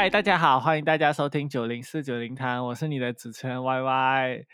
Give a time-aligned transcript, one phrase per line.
[0.00, 4.46] 嗨，大家好，欢迎大家收听九零四九零谈，我是你的主持人 Y Y。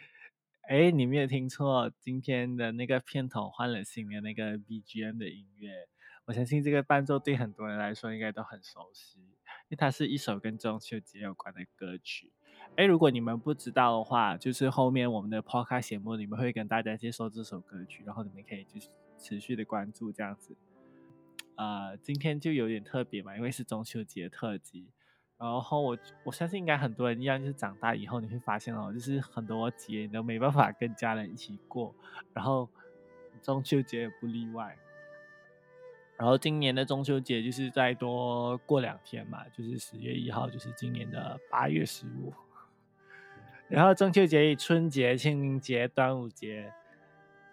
[0.63, 5.87] 哎，你没有听错，今天的那个片头换了新的那个 BGM 的音乐，
[6.25, 12.33] 我相信这个伴奏对很多人来说应该都很熟悉，因为它是一首跟中秋节有关的歌曲。
[12.75, 18.81] 哎，如果你们不知道的话，就是后面我们的 Podcast 节目里面会跟大家介绍这首歌曲，然后你们可以就
[19.17, 20.57] 持续的关注这样子。
[21.55, 24.89] 呃，今天就有点特别嘛，因为是中秋节特辑。
[25.39, 31.95] 然后我我相信应该很多人一样，就是长大以后你会发现哦，就是很多节你都没办法跟家人一起过，
[32.33, 32.69] 然后
[33.43, 34.77] 中秋节也不例外。
[36.17, 42.33] 然后今年的中秋节就是再多过两天嘛，就是十月一号，就是今年的八月十五。
[43.69, 46.73] 然后中秋节以春节、清明节、端午节。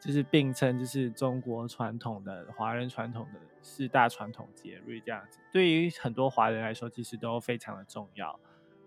[0.04, 8.38] 就是并称，就是中国传统的华人传统的四大传统节日这样子，对于很多华人来说，其实都非常的重要。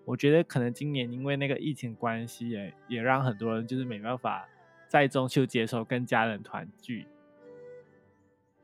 [0.04, 4.46] 我觉得可能今年因为那个疫情关系，也也让很多人就是没办法
[4.88, 7.06] 在中秋节时候跟家人团聚。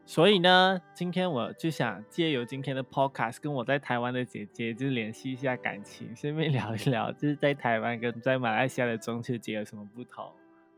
[0.05, 10.31] 所以呢，今天我就想借由今天的 podcast，跟我在台湾的姐姐就是联系一下感情，顺便聊一聊，就是在台湾跟在马来西亚的中秋节有什么不同。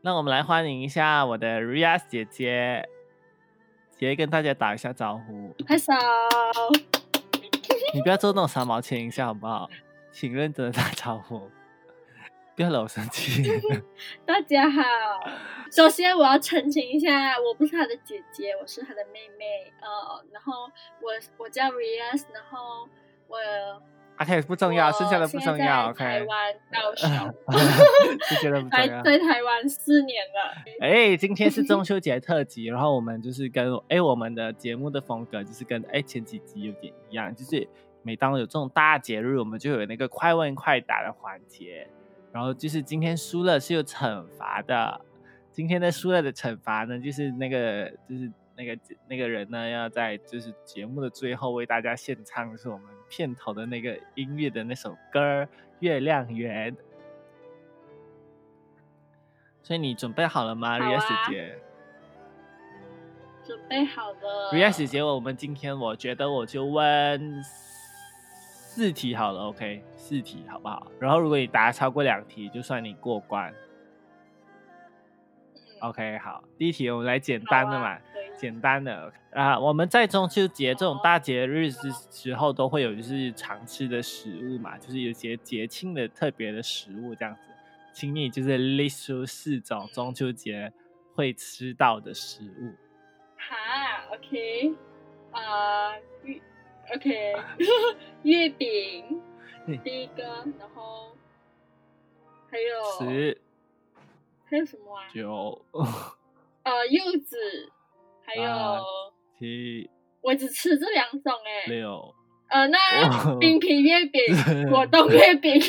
[0.05, 2.87] 那我们来欢迎一下我的 Rias 姐姐，
[3.97, 5.51] 姐姐跟大家打一下招呼。
[5.67, 5.95] 嗨，嫂，
[7.91, 9.67] 你不要做那种三毛钱一下好不好？
[10.11, 11.49] 请认真的打招呼，
[12.55, 13.45] 不要惹我生气。
[14.27, 14.83] 大家好，
[15.71, 19.73] 首先我要澄清一下，我不是她的姐姐，我是她的妹妹。
[19.81, 20.69] 呃，然后
[21.01, 22.87] 我我叫 Rias，然后
[23.27, 23.37] 我。
[24.17, 25.89] OK，不重要，剩下的不重要。
[25.89, 27.09] OK，台湾高雄，
[28.29, 29.03] 就觉得不重要。
[29.03, 30.63] 在台湾四年了。
[30.79, 37.67] 哎，今天是中秋节特辑，然后我们就是跟哎我们的节目的风格就是跟哎前几集有点一样，就是
[38.03, 41.87] 每当有这种大节日，我们就有那个快问快答的环节。
[42.31, 45.01] 然后就是今天输了是有惩罚的，
[45.51, 48.77] 今天的输了的惩罚呢，就是那个就是那个
[49.09, 52.85] 那个人呢要在就是节目的最后为大家献唱，是我们。
[53.09, 55.43] 片头的那个音乐的那首歌
[55.79, 56.71] 《月亮圆》，
[59.63, 61.59] 所以你准备好了吗，Ria 姐？
[63.43, 64.51] 准备好了。
[64.51, 69.83] Ria 姐，我们今天我觉得我就问四题好了，OK？
[69.95, 70.91] 四题好不好？
[70.99, 73.53] 然后如果你答超过两题，就算你过关。
[75.81, 77.97] OK，好，第一题我们来简单的嘛。
[78.37, 87.41] 简单的啊，我们在中秋节这种大节日之时候，都会有就是常吃的食物嘛，就是有些节庆的特别的食物这样子。
[87.93, 90.71] 请你就是 list 出四种中秋节
[91.13, 92.73] 会吃到的食物。
[93.37, 94.75] 哈，OK，
[95.31, 96.41] 啊，月
[96.93, 97.33] ，OK，
[98.23, 99.21] 月饼，
[99.83, 100.23] 第一个，
[100.59, 101.15] 然后
[102.49, 103.41] 还有十，
[104.45, 105.07] 还有什么啊？
[105.13, 105.65] 九，
[106.63, 107.71] 呃，柚子。
[108.25, 108.81] 还有
[109.37, 109.89] 七，
[110.21, 111.71] 我只吃这两种哎。
[111.71, 112.13] 六，
[112.49, 114.21] 呃，那冰皮月饼、
[114.69, 115.53] 果冻月饼。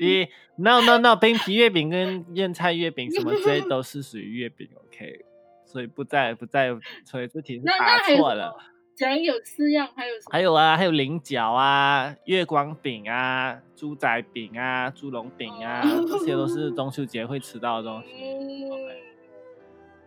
[0.00, 5.24] 一，no no no，冰皮月饼跟燕菜月饼什么这些都是属于月饼，OK。
[5.66, 6.70] 所以不在不在，
[7.04, 8.56] 所以这题是答错了。
[8.96, 18.08] 讲有四样，还有还有啊，还有菱角啊、月光饼啊、猪仔饼啊、猪笼饼啊，这些都是中秋节会吃到的东西。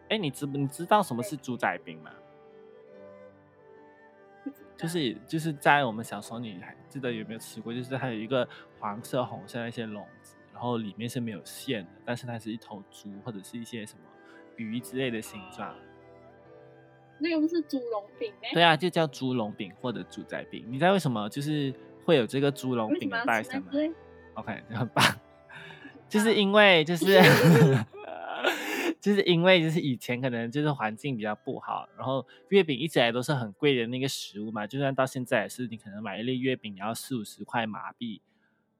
[0.09, 2.11] 哎，你知你知道什么是猪仔饼吗？
[4.75, 7.73] 就是就是在我们小时候，你还记得有没有吃过？
[7.73, 8.47] 就是它有一个
[8.79, 14.01] 黄色、红色那些笼子，然后里面是没有馅的，但是它是一头猪或者是一些什么
[14.57, 15.73] 鱼之类的形状。
[17.19, 18.49] 那个不是猪笼饼吗？
[18.51, 20.65] 对啊，就叫猪笼饼或者猪仔饼。
[20.67, 23.71] 你知道为什么就是会有这个猪笼饼的诞生吗
[24.33, 25.05] ？OK，很棒，
[26.09, 27.05] 就是因为就是。
[29.03, 38.21] 就是因为就是以前可能就是环境比较不好，然后月饼一直来都是很贵的那个食物嘛，就算到现在也是，你可能买一粒月饼也要四五十块马币，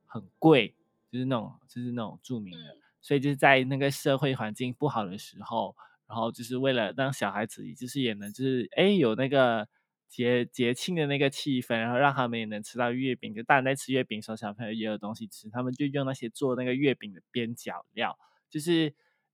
[0.06, 0.76] 很贵，
[1.12, 5.76] 就是那种就是那种著名的，所以就是在那个社会环境不好的时候，
[6.08, 9.68] 然后就是为了让小孩子就是也能就是哎有那个
[10.08, 18.18] 节节庆的那个气氛，然后让他们也能吃到月饼，就大人在吃月饼时候，小朋友也有东西吃，他们就用那些做那个月饼的边角料，
[18.50, 18.94] 就是。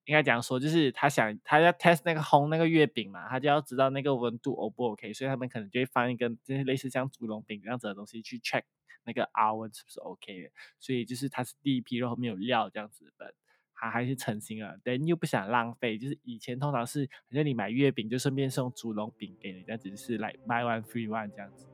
[0.09, 8.63] 应该讲说，就是他想他要 test 那个烘那个月饼嘛，他就要知道那个温度 O 不 OK，所以他们可能就会放一根就是类似像猪笼饼这样子的东西去 check
[9.03, 10.50] 那个 oven 是不是 OK 的。
[10.79, 13.35] 所以就是它是第一批，然后没有料这样子的，
[13.75, 15.95] 他还是诚心了，但又不想浪费。
[15.95, 21.67] 就是以前通常是，好像你买月饼就顺便送猪笼饼给你，但只是来 buy one free one 这样子。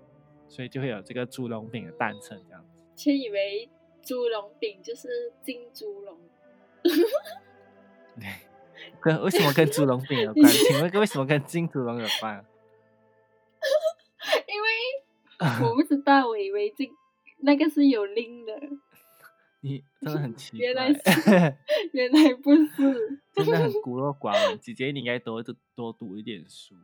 [0.50, 2.70] 所以就会有这个猪笼饼的诞生这样子。
[2.98, 3.70] 先以为
[4.02, 5.08] 猪笼饼就是
[5.42, 6.20] 金猪笼，
[9.02, 10.52] 跟为什么跟猪笼饼有 关？
[10.52, 12.36] 请问为什么跟金猪笼有关？
[14.48, 14.68] 因为
[15.68, 16.90] 我不知道，我以为这
[17.40, 18.54] 那个是有拎的。
[19.62, 21.58] 你真的很奇怪，原来是
[21.92, 24.60] 原来不是，真的很孤陋寡闻。
[24.60, 25.44] 姐姐，你应该多
[25.76, 26.76] 多读一点书。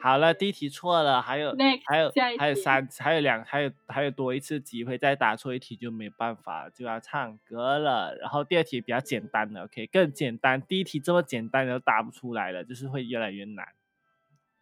[0.00, 1.54] 好了，第一题错了，还有
[1.86, 8.16] 还有还有三还有两还有还有多一次机会，再答错一题就没办法，就要唱歌了。
[8.16, 10.60] 然后第二题比较简单的，OK，更简单。
[10.60, 13.68] 第一题这么简单都答不出来了，就是会越来越难。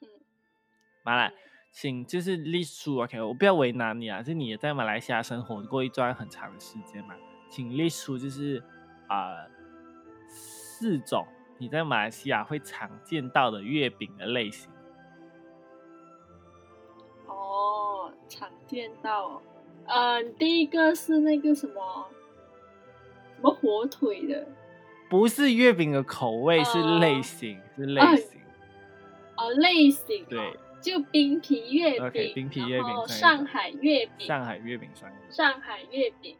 [0.01, 0.09] 嗯，
[1.05, 1.33] 完了。
[1.77, 7.17] 请就是隶书，OK，我不要为难你啊，就你也在马来西亚生活过一段很长的时间嘛，
[7.51, 8.63] 请隶书就是
[9.09, 9.45] 啊
[10.29, 11.27] 四种
[11.59, 14.71] 你在马来西亚会常见到的月饼的类型。
[18.75, 19.41] 见到，
[19.87, 22.09] 嗯，第一个是那个什么
[23.37, 24.47] 什么火腿的，
[25.09, 28.41] 不是月饼的口味，是类型，是类型。
[29.37, 30.59] 哦，类型，对。
[30.81, 36.37] 就冰皮月饼，冰皮月饼，上海月饼，上海月饼算上海月饼，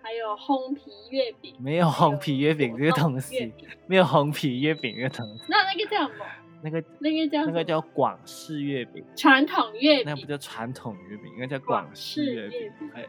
[0.00, 3.52] 还有烘皮月饼，没有烘皮月饼这个东西，
[3.88, 5.42] 没有烘皮月饼这个东西。
[5.48, 6.24] 那那个叫什么？
[6.64, 12.90] 那个那个叫那个叫广式月饼，传统月饼，那不叫传统月饼，应该叫广式月饼。
[12.94, 13.06] 哎，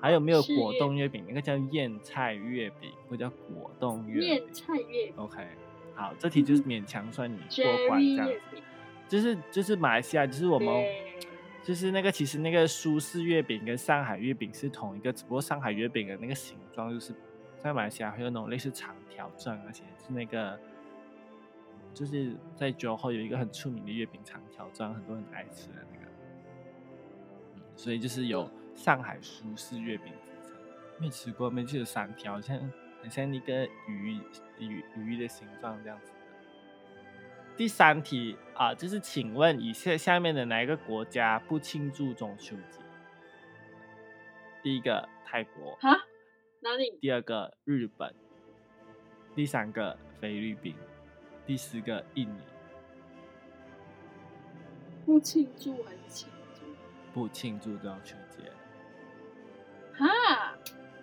[0.00, 1.22] 还有没有果冻月饼？
[1.28, 4.28] 那个叫燕菜月饼，不叫果冻月饼。
[4.30, 5.14] 燕菜月饼。
[5.16, 5.46] OK，
[5.94, 8.56] 好，这题就是勉强算你过关这样子。
[9.06, 10.82] 就是就是马来西亚，就是我们，
[11.62, 17.12] 就是那个其实那个苏式月饼跟上海月饼是同一个，只不过上海月饼的那个形状就是
[17.58, 20.58] 在马来西亚会有那种类似长条状，而且是那个
[21.92, 26.06] 就是在酒后有一个很出名的月饼长条状，很多人爱吃的那个，
[27.76, 30.56] 所以就是有上海苏式月饼之称。
[30.98, 32.58] 没吃过，没记得三条，像
[33.02, 34.20] 很像一个鱼
[34.58, 36.12] 鱼鱼的形状这样子。
[37.56, 42.80] 第三题啊，就是请问以下下面的哪一个国家不庆祝中秋节？
[44.62, 45.90] 第一个泰国，哈，
[46.60, 46.98] 哪里？
[47.00, 48.14] 第二个日本，
[49.34, 50.74] 第三个菲律宾，
[51.50, 52.38] 第四个印尼。
[55.04, 56.62] 不庆祝还是庆祝？
[57.12, 58.44] 不庆祝中秋节。
[59.98, 60.06] 哈，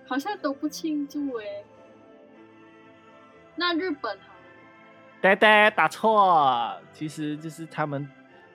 [0.08, 1.44] 好像都不庆祝哎。
[3.58, 4.34] 那日本好。
[5.20, 8.10] 呆呆打错，其实就是他们，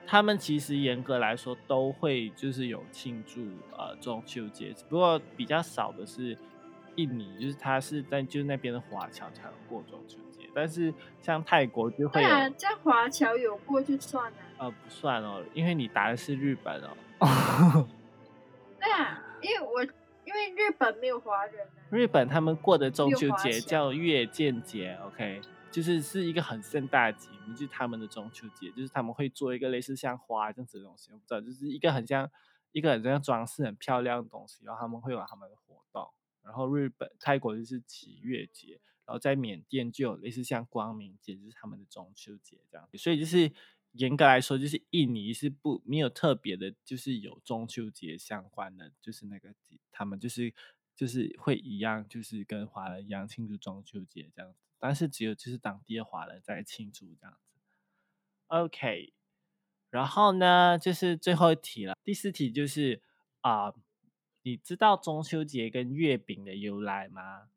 [0.07, 3.43] 他们其实严格来说都会就是有庆祝
[3.77, 6.39] 呃中秋节，只不过比较少的是
[6.97, 16.91] 印尼，就是他是在就那边的华侨才有过中秋节，但是像泰国就会有，在华侨有过就算了，呃不算哦，因为你答的是日本哦。
[18.79, 19.83] 对啊，因为我
[20.25, 25.41] 因为日本没有华人，日本他们过的中秋节叫月见节，OK。
[25.71, 32.31] 就是是一个很盛大的节目，就是他们的中秋节，就是他们会做一个类似像花这样子的东西，我不知道，就是一个很像
[32.73, 36.07] 一个很像装饰很漂亮的东西，然后他们会有他们的活动。
[36.43, 38.79] 然后日本、泰国就是祈月节，
[39.13, 42.89] 然后在缅甸就有类似像光明节，就是他们的中秋节这样。
[42.95, 43.53] 所以就是
[43.93, 49.55] 严格来说，就是印尼是不没有特别的，就是有中秋节相关的，就是那个
[49.91, 50.55] 他们就是
[50.97, 54.59] 就是会一样，就是跟华人一样庆祝中秋节这样子。
[54.79, 57.61] 但是只有就是当地的华人在庆祝这样子
[58.47, 59.13] ，OK，
[59.91, 63.03] 然后呢就是最后一题了，第四题就是
[63.43, 63.75] 啊，
[64.41, 67.51] 你知道中秋节跟月饼的由来吗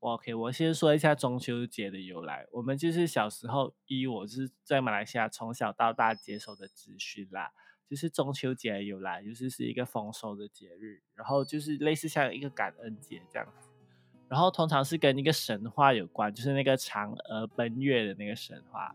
[0.00, 2.46] ？OK，我先说一下中秋节的由来。
[2.52, 7.50] 我们就是小时候，一我是在马来西亚从小到大接受的资讯啦，
[7.88, 13.68] 就是中秋节的由来就是是一个丰收的节日，然后就是类似像一个感恩节这样子。
[14.28, 18.94] 然后通常是跟一个神话有关，就是那个嫦娥奔月的那个神话，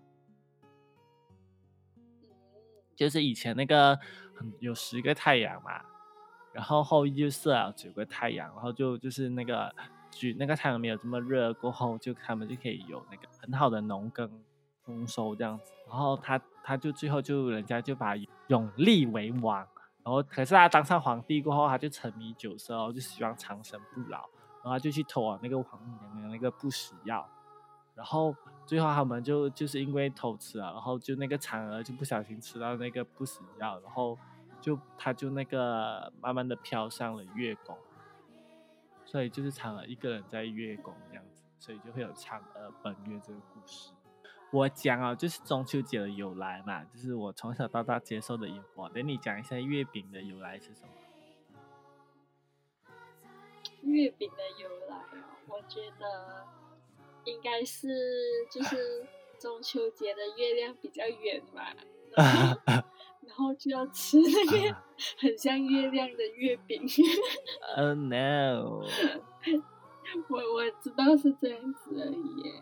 [2.96, 4.00] 就是以前那个
[4.60, 5.82] 有十个太阳嘛，
[6.54, 9.74] 然后后羿就射了九个太阳，然后就就是那个
[10.16, 14.30] 举那个太阳没有这么热过后，就他们就可以有那个很好的农耕
[14.84, 15.72] 丰收这样子。
[15.88, 18.16] 然后他他就最后就人家就把
[18.48, 19.58] 永历为王，
[20.04, 24.30] 然后可是他当上皇帝过后，他就沉迷酒色哦，就希望长生不老。
[24.64, 27.28] 然后就去偷啊那个皇娘娘那个不死药，
[27.96, 28.34] 然后
[28.66, 34.18] 最后他们就就是因为偷吃了，然后就那个嫦娥就不小心吃到那个不死药，然后
[34.62, 37.78] 就他就那个慢慢的飘上了月宫，
[39.14, 43.92] 所以就是嫦娥一个人在月宫这样子，所以就会有嫦娥奔月这个故事。
[44.52, 48.92] 我讲哦，就是中秋节的由来嘛，就是我从小到大接受的 info。
[48.92, 50.90] 等你讲一下月饼的由来是什么？
[53.84, 56.48] 月饼的由来哦，我觉得
[57.26, 57.88] 应该是
[58.50, 59.06] 就是
[59.38, 61.62] 中秋节的月亮比较圆嘛，
[63.36, 64.76] 然后就要吃那个
[65.18, 66.84] 很像月亮的月饼。
[67.76, 68.84] Oh no！
[70.30, 72.62] 我我知道是这样子而已。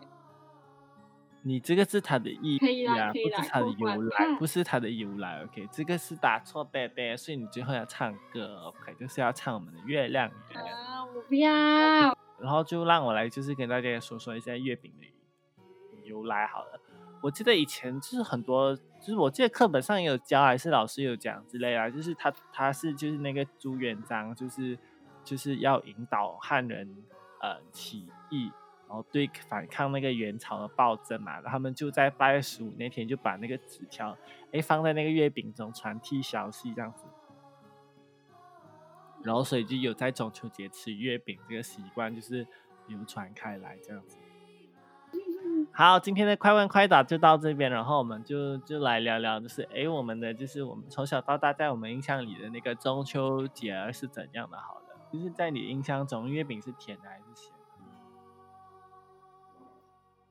[1.42, 5.44] 你这个是它的意义啊，不是它的由来，不是它的由来。
[5.44, 10.62] OK，这个是打错贝贝，所以你最后要唱歌，OK，就是要唱我们的月亮圆。
[10.62, 11.50] 啊，我不要。
[12.40, 15.06] 然后就让我来，就是跟大家说说一下月饼的
[16.04, 16.80] 由来好了。
[17.20, 24.78] 我记得以前就是很多，就是我记得课本上也有教，还是老师有讲之类啊，就是他他是就是那个朱元璋，就是
[25.24, 26.88] 就是要引导汉人
[27.40, 28.52] 呃起义。
[28.88, 34.14] 然后对反抗那个元朝的暴政嘛，他们就在八月十五那天就把那个纸条，
[34.52, 37.06] 哎放在那个月饼中传递消息这样子，
[39.22, 42.46] 然后所以就有在中秋节吃月饼这个习惯，就是
[42.86, 44.18] 流传开来这样子。
[45.74, 54.58] 好，今天的快问快答就到这边，然后我们就就来聊聊，就是哎我们的就是我们从小到大在我们印象里的那个中秋节是怎样的？
[54.58, 57.50] 好的，就是在你印象中月饼是甜的还是咸？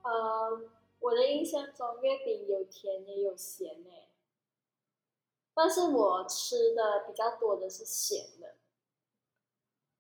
[0.03, 0.61] 呃，
[0.99, 4.09] 我的印象中月饼有甜也有咸诶，
[5.55, 8.57] 但是我吃的比较多的是咸的。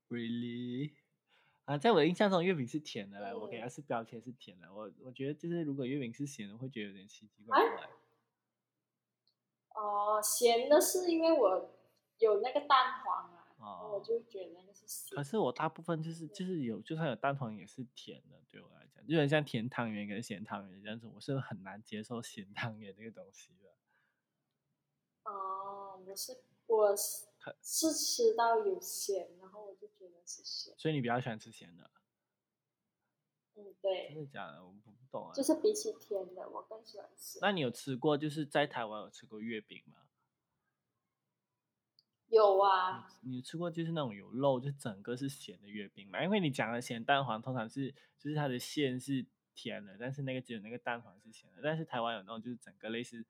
[0.07, 1.00] Really？
[1.71, 4.73] 啊，在我的印象中月饼是甜的嘞，我给它是标签是甜的。
[4.73, 7.89] 我我觉得就是如果月饼是咸的，会觉得有点奇奇怪怪。
[9.75, 11.73] 哦，咸的是因为我
[12.17, 15.15] 有那个蛋黄啊，我就觉得那个是咸。
[15.15, 23.69] 可是我大部分就是就是有，就算有蛋黄也是甜的，对我来讲，就很像甜汤圆跟咸汤圆这样子，我是很难接受咸汤圆这个东西的。
[25.31, 27.27] 哦，我是我是
[27.61, 30.73] 是吃到有咸，然后我就觉得是咸。
[30.77, 31.89] 所以你比较喜欢吃咸的？
[33.55, 34.09] 嗯，对。
[34.13, 34.65] 真的假的？
[34.65, 35.33] 我不懂啊。
[35.33, 37.39] 就是比起甜的，我更喜欢吃。
[37.41, 38.17] 那你有吃过？
[38.17, 39.97] 就是在台湾有吃过月饼吗？
[42.29, 46.23] 有啊，你吃过就是那种有肉，就整个是咸的月饼嘛？
[46.23, 51.59] 因为你讲的咸蛋黄通常是就是它的馅是甜的，但是那个只有那个蛋黄是咸的。
[51.61, 53.25] 但是台湾有那种就是整个类似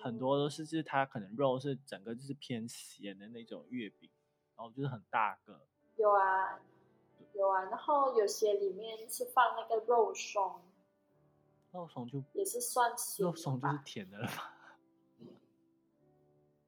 [0.00, 4.10] 很多都是就是它可能肉是整个就是偏咸的那种月饼，
[4.56, 5.60] 然后就是很大个。
[5.96, 6.58] 有啊，
[7.34, 10.60] 有啊，然后有些里面是放那个肉松，
[11.72, 14.52] 肉松就也是算咸，肉松就是甜的了吧？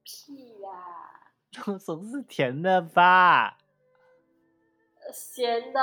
[0.03, 1.33] 屁啦！
[1.51, 3.57] 肉松是甜的吧？
[5.11, 5.79] 咸的。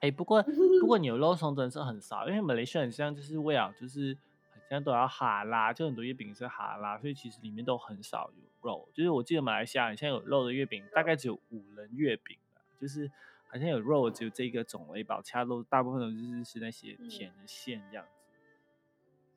[0.00, 0.42] 哎，不过
[0.80, 4.16] 不过牛 肉松真的是很少，因为马来西亚很像就是为了就是
[4.64, 8.88] 好像都要哈拉，就很多月饼是哈拉，所以其实里面都很少有肉。
[8.92, 12.36] 就是我记得马来西亚你现在有肉的月饼大概只有五仁月饼
[12.80, 13.10] 就是
[13.48, 18.10] 好像有肉只有这个种类吧，其他都大部分都是是那些甜的馅这样子。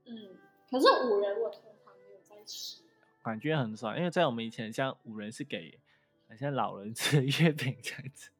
[0.05, 0.37] 嗯，
[0.69, 2.81] 可是五仁我通常没有在吃。
[3.21, 5.77] 感觉很少，因为在我们以前，像五仁是给
[6.37, 8.31] 像老人吃的月饼这样子。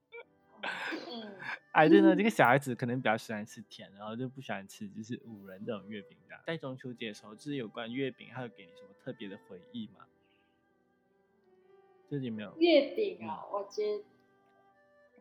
[0.62, 1.36] 嗯，
[1.72, 6.36] 哎，对呢，这个小孩子可能比较喜欢吃甜，然后就不喜欢吃就是五仁这种月饼的。
[6.46, 10.06] 在中秋节的时候，就是有关月饼，还有给你什么特别的回忆吗？
[12.10, 14.02] 这里没有月饼啊，我觉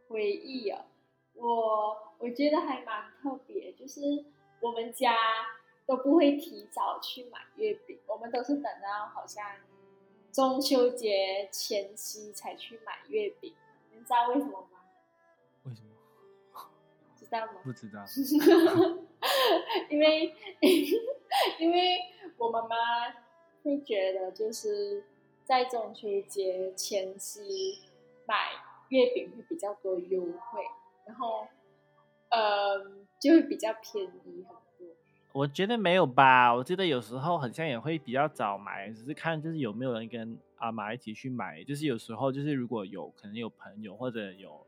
[0.08, 0.86] 回忆啊，
[1.34, 4.00] 我我觉得还蛮特别，就是
[4.60, 5.16] 我们家。
[5.88, 9.44] 都不会提早去买月饼，我们都是等到好像
[10.32, 13.54] 中秋节前夕才去买月饼。
[13.92, 14.75] 你知道为什么吗？
[17.62, 18.04] 不知道。
[19.90, 20.34] 因为
[21.58, 21.98] 因为
[22.38, 22.76] 我妈妈
[23.62, 25.04] 会觉得，就是
[25.44, 27.80] 在中秋节前夕
[28.26, 28.34] 买
[28.88, 30.62] 月饼会比较多优惠，
[31.06, 31.46] 然后
[32.30, 32.78] 呃
[33.20, 34.94] 就会比较便宜很多。
[35.32, 41.62] 我觉得没有吧，我记得有时候好像也会比较早买，只是看就是有没有人跟阿妈一起去买。
[41.64, 44.66] 就是有时候就是如果有可能有朋友或者有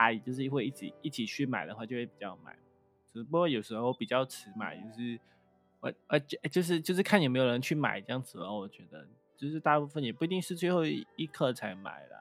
[0.00, 2.56] 阿姨，就是会一起一起去买的话，就会比较买。
[3.12, 5.20] 只不过有时候比较迟买，就是
[5.80, 8.60] 我呃就是就是看有没有人去买这样子哦。
[8.60, 12.16] 我觉得就是大部分也不一定是最后一刻才买啦。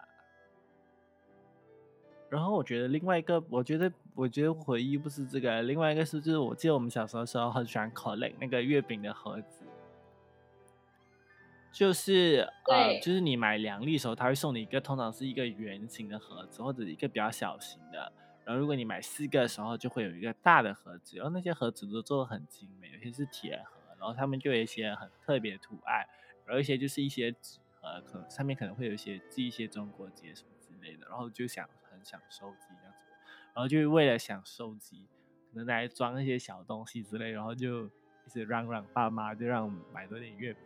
[2.29, 9.63] 然后我觉得另外一个，我觉得我觉得回忆不是这个，另外一个是就是我记得我们小时候时候很喜欢 collect 那个月饼的盒子，
[11.71, 18.11] 就是呃就是你买两粒的时候，他会送你一个通常是一个圆形的盒子或者一个比较小型的，
[18.43, 26.03] 然然后如果你买四个的时候，就会有一个大的盒子，然后那些盒子都做的很精美，有些是铁盒，然后他们就有一些很特别的图案，
[26.47, 33.05] 然后一些就是一些纸盒，可能上面可能会有一些记一些中国结什么之类的，然后就想很想收集这样子，
[33.53, 35.05] 然后就为了想收集，
[35.51, 40.63] 可能来装一些小东西之类，然后就一直让让爸妈就让我们买多点月饼。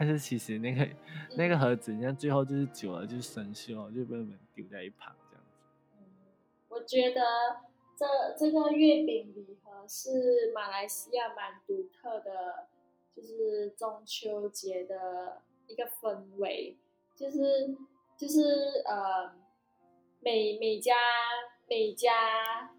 [0.00, 0.88] 但是其实那个
[1.36, 5.58] 那个盒子，你看最后就是久了就生锈，就被我们丢在一旁这样子。
[5.92, 6.00] 嗯，
[6.70, 7.20] 我觉得
[7.94, 12.68] 这这个月饼礼盒是马来西亚蛮独特的，
[13.14, 16.78] 就是中秋节的一个氛围，
[17.14, 17.76] 就是
[18.16, 19.30] 就是呃，
[20.20, 20.94] 每每家
[21.68, 22.72] 每家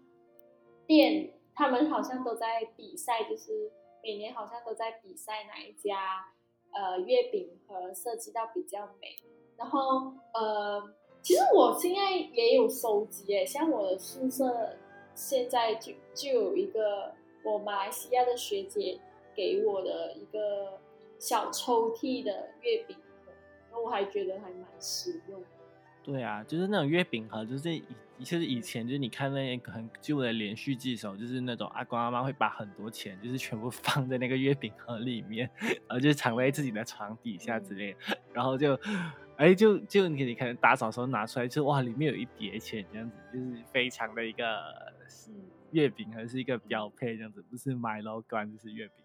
[0.88, 3.70] 店他们好像都在比赛，就是
[4.02, 6.32] 每年好像都在比赛哪一家。
[6.72, 9.18] 呃，月饼盒设计到比较美，
[9.56, 10.82] 然后呃，
[11.22, 14.76] 其实我现在也有收集诶，像我的宿舍
[15.14, 17.12] 现在就就有一个
[17.44, 18.98] 我马来西亚的学姐
[19.34, 20.78] 给我的一个
[21.18, 23.32] 小抽屉的月饼盒，
[23.70, 25.42] 然后我还觉得还蛮实用。
[26.02, 27.84] 对啊，就是那种月饼盒，就是一
[28.22, 37.94] 就是以前就是你看那些很旧的连续剧时候，就是那种阿公阿妈会把很多钱就是全部 放在那个月饼盒里面，然后就藏在自己的床底下之类，
[38.32, 38.78] 然后就
[39.36, 44.46] 哎就就你你可能打扫时候拿出来，就哇里面有一叠钱这样子，就是非常的一个
[45.70, 48.96] 月饼盒是一个标配这样子，不是买楼罐就是月饼。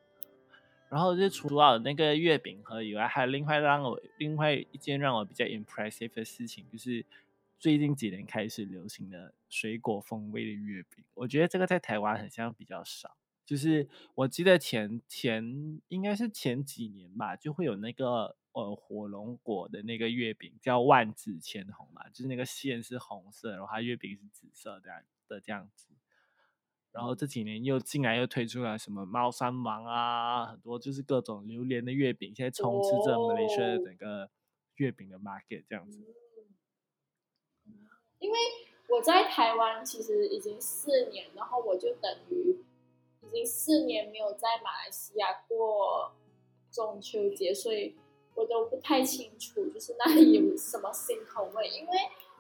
[0.90, 7.06] 然后就除了那个月饼盒以外，还有另外让我另外一件让我比较 impressive 的事情，就是
[7.60, 11.04] 最近几年开始流行的水果风味的月饼。
[11.14, 13.18] 我觉得这个在台湾很像比较少。
[13.46, 24.90] 就是我记得前前应该是前几年吧，就会有那个呃火龙果的那个月饼叫万紫千红嘛，就是那个馅是红色，然后它月饼是紫色的
[25.30, 25.88] 的这样子。
[26.92, 34.30] 然后这几年又进来又推出了什么猫山王啊，很多就是各种榴莲的月饼，现在充斥着马来西亚的整个
[34.76, 36.04] 月饼的 market 这样子。
[38.28, 38.40] 因为
[38.90, 42.62] 我在台湾其实已经四年，然后我就等于
[43.22, 46.12] 已经四年没有在马来西亚过
[46.70, 47.96] 中秋节，所以
[48.36, 51.98] 我都不太清楚就是那里有什么新口味，因为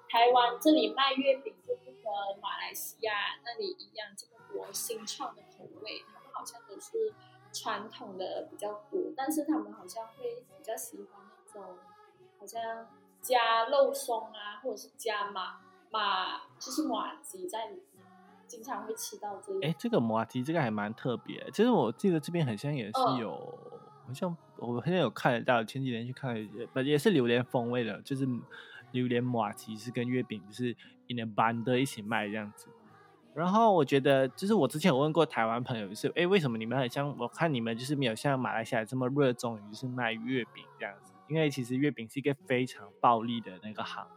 [0.09, 3.13] 台湾这里卖月饼就不和马来西亚
[3.45, 4.33] 那里一样这么。
[4.49, 7.13] 多新创的口味，他们好像都是
[7.51, 11.77] 传统的比较多，但是他们好像会比较喜欢那种，
[12.39, 12.87] 好像
[13.21, 15.59] 加肉松啊，或者是加马
[15.97, 18.05] 马，就是马吉在里面，
[18.45, 19.65] 经常会吃到这个。
[19.65, 23.57] 哎，这个马吉这个还蛮特别，其实我记得这边好像也是有，
[24.05, 26.35] 好像我好像有看得到，前几年去看，
[26.71, 28.27] 不也是榴莲风味的，就是
[28.91, 30.75] 榴莲马吉是跟月饼就是
[31.07, 32.67] in a band 一起卖这样子。
[33.33, 37.15] 然后我觉得，就是我之前有问过台湾朋友，是哎，为什么你们很像？
[37.19, 44.07] 我看你们就是没有像马来西亚这么热衷于是卖月饼这样子，因为其实月饼是一个非常暴利的那个行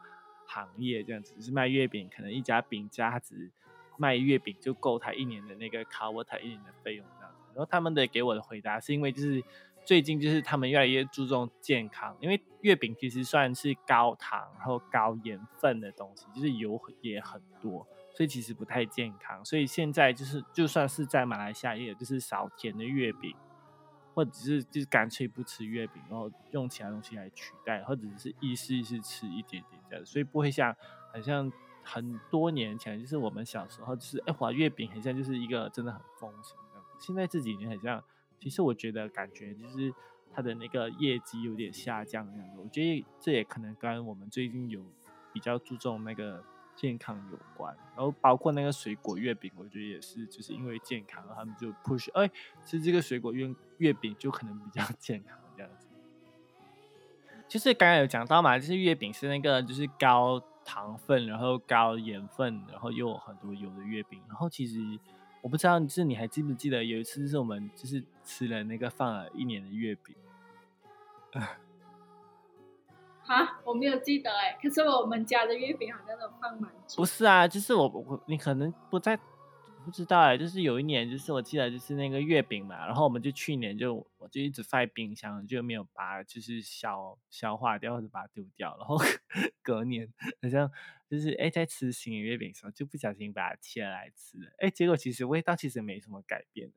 [0.52, 3.50] 行业，这样子就是卖月饼，可能一家饼家只
[3.96, 7.44] 卖月饼就够他一年的那个 cover 他一年的费用这样子。
[7.54, 9.42] 然后他们的给我的回答是因为就是
[9.84, 17.86] 最近就是他们越来越注重健康，因为月饼其实算是高糖然后高盐分的东西，就是油也很多。
[18.12, 23.34] 所以其实不太健康，所以现在就是就算是在马来西亚，也有就是少甜的月饼，
[24.14, 30.74] 或者是就是干脆不吃月饼，然后用其他东西来取代，或者是意思意思吃一点点这样，所以不会像
[31.12, 31.50] 很像
[31.82, 36.84] 很多年前，就是我们小时候就是哎，华月饼很像就是一个真的很风行这样。
[36.98, 38.02] 现在这几年很像，
[38.38, 39.92] 其实我觉得感觉就是
[40.32, 42.56] 它的那个业绩有点下降这样子。
[42.62, 44.84] 我觉得这也可能跟我们最近有
[45.32, 46.44] 比较注重那个。
[46.80, 52.30] 健康有关，然后包括那个水果月饼，我觉得也是，就是因为健康，他们就 push，哎，
[52.64, 55.86] 吃这个水果月月饼就可能比较 健康这样子。
[57.46, 64.18] 就是刚刚有讲到嘛，就是月饼是那个就是高糖分，然后高盐分，然后又有很多油的月饼。
[64.26, 64.98] 然后其实
[65.42, 70.16] 我不知道，就是你还记不记得有一次是我们就是吃了那个放了一年的月饼。
[73.30, 76.96] 啊，我没有记得哎，可是我们家的月饼好像都放蛮久。
[76.96, 79.16] 不是啊，就是我我你可能不在，
[79.84, 88.98] 不知道哎，就是有一年，就是我记得就是那个月饼嘛，然后我们就去年就我就一直放冰箱，就没有把就是消消化掉或者把它丢掉，然后
[89.62, 90.12] 隔年
[90.42, 90.68] 好像
[91.08, 96.72] 就是哎在吃新的月饼时候就不小心把它切来吃了，哎，结果其实味道其实没什么改变。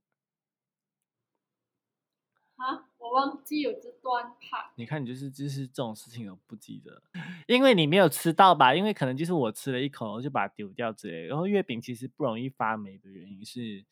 [2.58, 4.72] 啊，我忘记有这段怕。
[4.76, 7.02] 你看，你就是就是这种事情都不记得，
[7.48, 8.76] 因为你没有吃到吧？
[8.76, 11.28] 因为可能就是我吃了一口，然后就把它丢掉之类。
[11.28, 13.86] 然后月饼其实不容易发霉的原因，是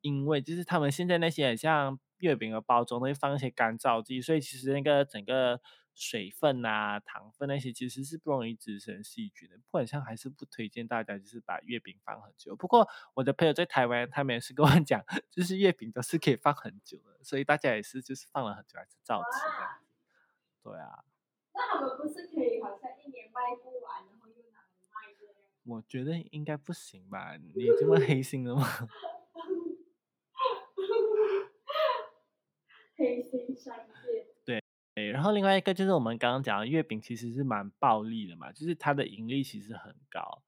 [0.00, 5.60] 因为就是他们现在那些像月饼的包装都会放一些干燥剂，所以其实那个整个。
[6.00, 9.56] 水分啊、糖分那些其实是不容易滋生细菌的。
[9.58, 12.54] 不管像还是不推荐大家就是把月饼放很久。
[12.54, 19.80] 不过我的朋友在台湾，他们也是跟我 讲，就是月饼都是可以放很久的，所以大家也是就是放了很久还是照吃这样。
[20.62, 21.04] 对啊。
[21.52, 25.34] 那他们不是可以好像一年卖不完，然后又拿来卖这样？
[25.64, 27.36] 我觉得应该不行吧？
[27.36, 28.64] 你这么 黑心的吗？
[32.96, 34.26] 黑心商店。
[35.06, 40.42] 然后另外一个就是我们刚刚讲的月饼其实是蛮暴利的嘛，就是它的盈利其实很高，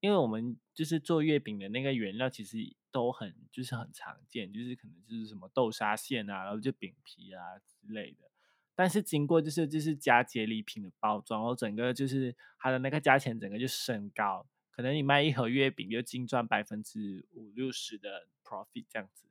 [0.00, 2.58] 因为我们就是做月饼的那个原料其实
[2.90, 8.30] 都很就是很常见，就是可能就是什么豆沙馅啊，然后就饼皮啊之类的，
[8.74, 19.26] 但是经过就是就是加节礼品的包装，然后整个就是它的那个价钱整个就升高，可能你卖一盒月饼就净赚百分之五六十的 profit 这样子，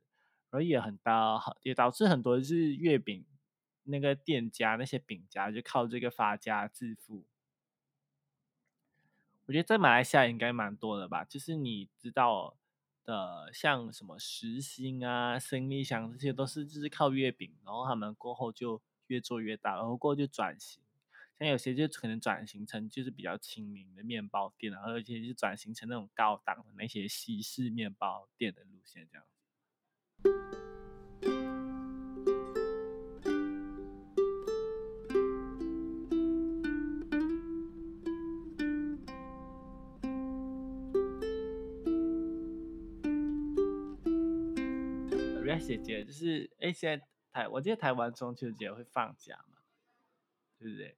[0.50, 3.26] 然后也很大，也导致很多就是月饼。
[3.84, 7.24] 那个店家那些饼家就靠这个发家致富。
[9.46, 12.56] 我觉得在马来西亚应该蛮多的吧，就是你知道
[13.04, 20.82] 的，像什么时兴啊、生力香这些，都是就是靠月饼，然后他们过后就越做越大，然后过后就转型，
[21.38, 29.26] 像有些就可能转型成就是比较亲民的面包店，然后而且就转型成那种高档的那些西式面包店的路线这样
[30.22, 30.63] 子。
[45.66, 49.62] 姐姐就是，哎，现在台，我记得台湾中秋节会放假嘛，
[50.58, 50.96] 对不对？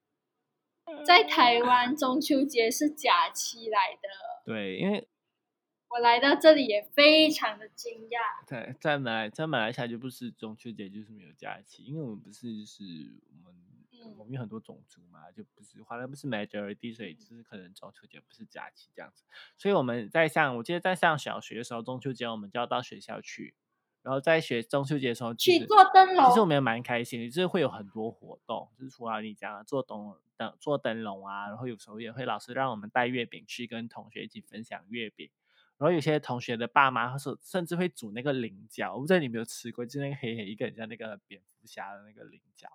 [1.04, 4.08] 在台湾中秋节是假期来的。
[4.44, 5.08] 对，因为
[5.90, 8.44] 我来到这里也非常的惊讶。
[8.44, 12.82] 在在马来在马来西亚就不是中秋节就是没有假期，因为我们不是就是
[13.28, 19.22] 我们我们有很多种族嘛，就不是华人不是 majority，所以就是可能中秋节不是假期这样子。
[19.56, 23.54] 所以我们在上，我记得在上小学的时候，中秋节我们就要到学校去。
[24.06, 35.28] 然后在学中秋节的时候去做灯笼，其实我们也蛮开心的，就是会有很多活动，就是除了你讲做灯灯做灯笼啊，然后有时候也会老师让我们带月饼去跟同学一起分享月饼，
[35.76, 42.68] 然后有些同学的爸妈或是甚至会煮那个菱角，我不知道你有没有吃过，就那个黑黑一个像那个蝙蝠侠的那个菱角。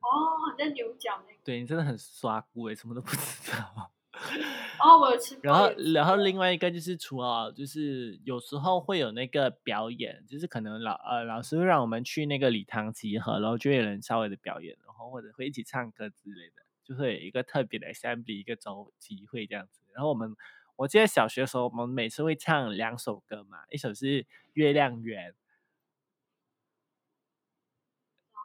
[0.00, 1.38] 哦，好像牛角那个。
[1.42, 3.90] 对你真的很 刷锅诶，什么都不知道。
[4.82, 5.38] 哦，我吃。
[5.42, 19.80] 然后，然后另外一个就是，除了就是有时候会有那个表演，就是可能老呃老师会让我们去那个礼堂集合，然后就有人稍微的表演，然后或者会一起唱歌之类的，就会有一个特别的 assembly 一个周集会这样子。
[19.92, 20.36] 然后我们
[20.76, 25.32] 我记得小学的时候，我们每次会唱两首歌嘛，一首是《月亮圆》，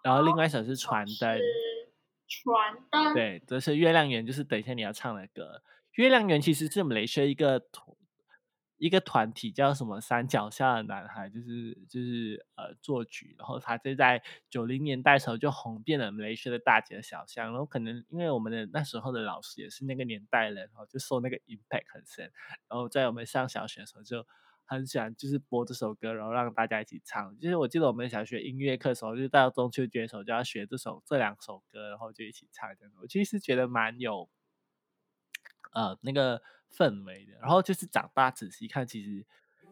[0.03, 1.37] 然后另外一首是《传灯》。
[2.41, 5.61] 传灯对，这是月亮圆，就是等一下你要唱的歌。
[5.93, 7.95] 月亮圆其实是我们雷士一个团，
[8.77, 22.31] 一个团体叫什么山脚下的男孩，就是就是呃作曲，然后他就在九零年代的时候就红遍了雷士的大街小巷，然后可能因为我们的那时候的老师也是那个年代人，然后就受那个 impact 很深，
[22.67, 24.25] 然后在我们上小学的时候就。
[24.65, 27.37] 很喜欢就是播这首歌，然后让大家一起唱。
[27.39, 32.97] 就是我记得我们小学音乐课的时候，就到中秋节的时候就要学这首这两首歌，然后就一起唱这样子。
[33.01, 34.29] 我其实觉得蛮有，
[35.73, 37.33] 呃，那个氛围的。
[37.41, 39.25] 然后就是长大仔细看，其实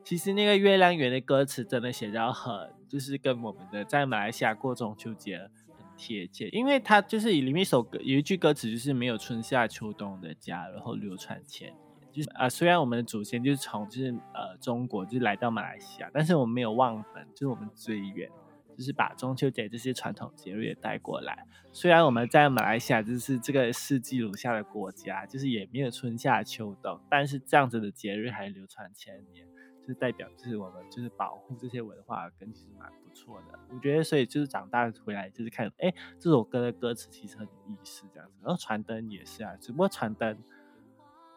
[0.04, 6.49] 其实那个月亮圆的歌词真的写得很，就是跟我们的在马来西亚过中秋节很贴切。
[6.49, 11.90] 因为它就是里面一首歌有一句歌词就是没有春夏秋冬的家，然后流传千年。
[12.12, 18.30] 就是啊，虽然我们的祖先就是从就是呃中国就是来到马来西亚，但是我们没有忘本，就是我们追远，
[18.78, 21.45] 就是把中秋节这些传统节日也带过来。
[21.71, 29.47] 虽然我们在马来西亚就是这个世纪如下的国家，就是也没有春夏秋冬，但是这样子的节日还流传千年，
[29.82, 33.58] 就是代表就是我们就是保护这些文化根其实蛮不错的。
[33.69, 38.34] 我觉得所以就是长大回来就是看，哎，这首歌的歌词其实很有意思这样子。
[38.43, 40.38] 然后传灯也是啊，只不过传灯。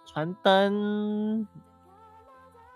[0.06, 1.46] 传灯，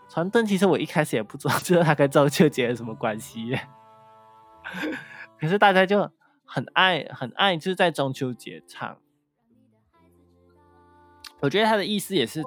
[0.08, 3.56] 传灯，其实我一开始也不知道，就是它跟中秋节有什么关系。
[5.40, 6.10] 可是大家就
[6.44, 8.98] 很爱，很爱，就是在中秋节唱。
[11.40, 12.42] 我觉得他的意思也是，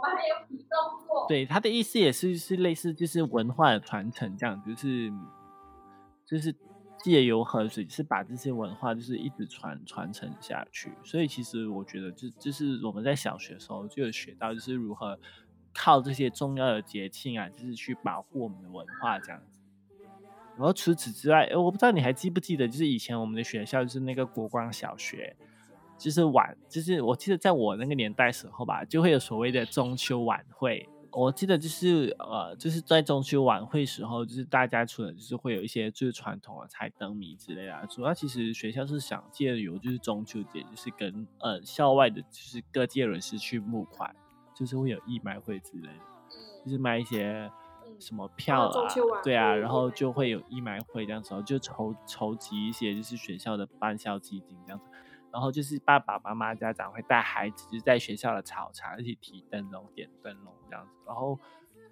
[1.30, 5.10] 对他的意思也是是类似，就是文化的传承这样，就是
[6.26, 6.54] 就是
[7.04, 10.92] 借由河水，是把这些文化就是一直传传承下去。
[11.04, 15.20] 所以其实我觉得，就就是我们在小学的时候就有学到，就是如何
[15.74, 19.60] 靠这些重要的节庆啊，就是去保护我们的文化这样子。
[20.58, 25.36] 然后除此之外，我不知道你还记不记得，就是以前我们的学校就是那个国光小学。
[25.98, 30.90] 就是晚，就是我记得在我那个年代时候吧，就会有所谓的中秋晚会。
[31.12, 44.16] 我记得就是呃，就是在中秋晚会时候，就是大家除了就是会有一些就是传统的猜灯谜之类的，主要其实学校是想借由就是中秋节，就是跟呃校外的，就是各界人士去募款，
[44.56, 47.52] 就是会有义卖会之类的，就是卖一些
[48.00, 48.88] 什么票啊，
[49.24, 54.86] 对啊，然后就会有义卖会这样子，就筹筹集一些就是学校的办校基金这样子。
[55.32, 61.40] 然后就是爸爸妈妈家长会带孩子，就在学校的操场一起提灯笼、点灯笼这样子，然后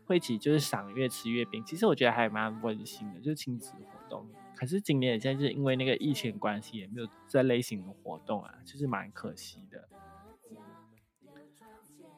[0.06, 1.64] 会一起就是赏月、吃月饼。
[1.66, 4.28] 其实我觉得还蛮温馨的，就是亲子活动。
[4.56, 9.88] 可是今年现在是因为那个疫情关系，也没有这类型的活动啊，就是蛮可惜的。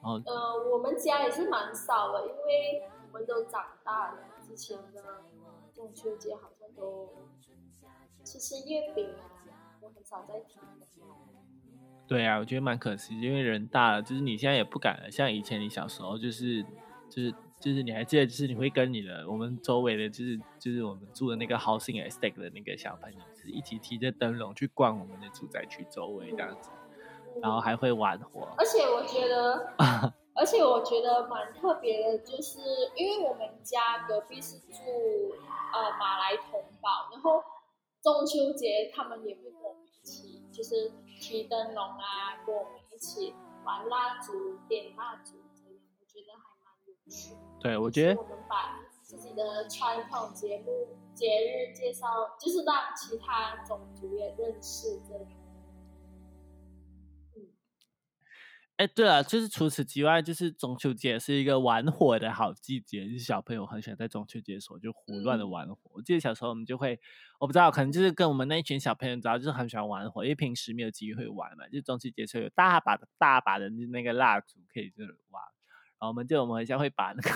[0.01, 4.19] 哦，呃，我们家也是蛮少的，因为我们都长大了。
[4.41, 5.23] 之前的
[5.71, 7.13] 中秋节好像都
[8.23, 9.29] 吃吃月饼啊。
[9.81, 10.61] 我很少在听。
[12.07, 15.09] 对啊，我觉得蛮可惜，因为人大了，就是你现在也不敢了。
[15.09, 16.61] 像以前你小时候，就是
[17.09, 26.69] 就是就是你还记得，就是你会跟你的我们周围的，就是就是我们住的那个 housing estate 的那个小朋友，就是一起提着灯笼去逛我们的住宅区周围这样子，
[27.41, 28.49] 然后还会玩火。
[28.57, 29.73] 而且我觉得，
[30.35, 32.59] 而且我觉得蛮特别的，就是
[32.97, 34.75] 因为我们家隔壁是住
[35.71, 37.41] 呃马来同胞，然后
[38.03, 39.43] 中秋节他们也会。
[40.61, 43.33] 就是提灯笼啊，跟我们一起
[43.65, 47.35] 玩蜡烛、点蜡烛，这样我觉得还蛮有趣。
[47.59, 55.25] 对，我觉得我们把自己的传统节目、节日介绍，就是让其他种族也认识这样。
[58.81, 65.77] 哎，对了，就是除此之外，就是中秋节是一个玩火的好季节，就是小朋友很喜欢在中秋节的时候就胡乱的玩火。
[65.93, 66.99] 我记得小时候我们就会，
[67.39, 71.67] 我不知道，可能就是跟我们那一群小朋友，知道就是很喜欢玩火，因为平时没有机会玩嘛。
[71.67, 75.43] 就中秋节时候有大把的大把的那个蜡烛可以就是玩，
[75.99, 77.29] 然后我们就我们好像会把那个。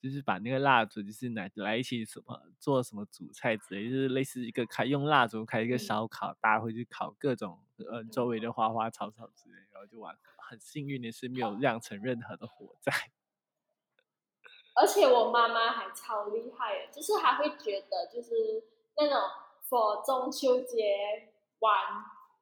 [0.00, 7.58] 就是把那个蜡烛，就是拿来一起什么做什么主菜之类，就是类似一个开用蜡烛开一个烧烤，大家会去烤各种
[7.90, 10.16] 呃周围的花花草草之类，然后就玩。
[10.48, 12.90] 很幸运的是没有酿成任何的火灾。
[14.74, 18.64] 而且我妈妈还超厉害，就是还会觉得就是
[18.96, 19.18] 那种
[19.68, 21.74] 佛中秋节玩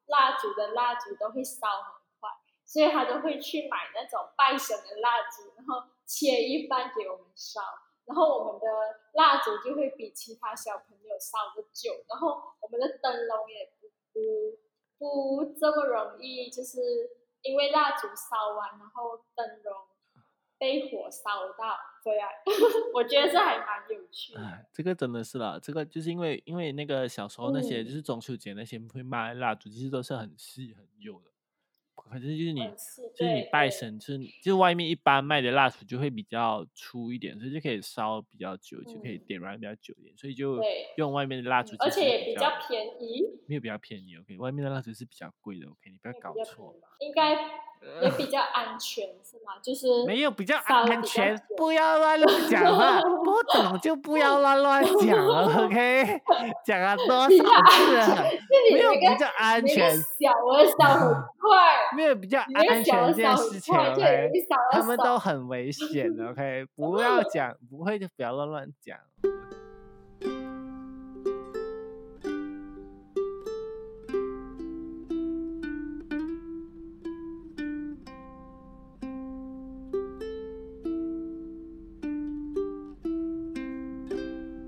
[0.06, 2.30] 蜡烛的蜡烛都会烧很快，
[2.64, 5.95] 所以她都会去买那种拜神的蜡烛，然后。
[6.06, 7.60] 切一半给我们烧，
[8.04, 8.66] 然后我们的
[9.14, 14.56] 蜡烛就会比其他小朋友烧的久，然后我们的灯笼也不不
[14.98, 16.78] 不这么容易，就是
[17.42, 19.74] 因为蜡烛烧完，然后灯笼
[20.58, 22.28] 被火烧到，这样
[22.94, 24.34] 我觉得这还蛮有趣。
[24.36, 31.30] 哎，这个真的是了，这个就是因为因为那个小时候那些就是中秋节那些会卖蜡烛，其实都是很细很幼的。
[32.10, 32.60] 反正就是你，
[33.14, 40.60] 就是你拜神，就是就是外面一般卖的蜡烛就会比较粗一点，所以就可以烧比较久，就可以点燃比较久一点，所以就
[40.96, 47.36] 用外面的蜡烛，而且也比较便宜，没有比较便宜，OK，外面的蜡烛是比较贵的，OK，你不要搞错，应该。
[48.02, 49.54] 也比较安全是吗？
[49.62, 56.20] 就是没有比较安全，不要乱乱讲话，不懂就不要乱乱讲了， OK？
[56.64, 58.24] 讲了多少次了？
[58.72, 64.30] 没有比较安全，小而小很快，没有比较安全这件事情，OK？
[64.72, 66.66] 他们都很危险，OK？
[66.74, 68.98] 不要讲，不会就不要乱乱讲。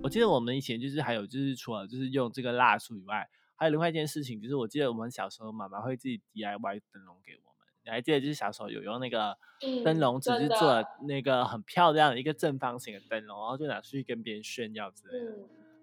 [0.09, 7.69] 我记得我们以前就是还有就是除了就是用这个蜡烛以外，还有另外一件事情，就是我记得我们小时候妈妈会自己 DIY 灯笼给我们。
[7.85, 9.37] 你还记得就是小时候有用那个
[9.85, 15.37] 灯笼纸，是做那个很漂亮的一个正方形的灯笼，然后就拿出去跟别人炫耀之类的。